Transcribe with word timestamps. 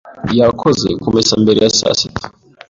yakoze 0.39 0.87
kumesa 1.01 1.33
mbere 1.43 1.59
ya 1.65 1.71
sasita. 1.77 2.21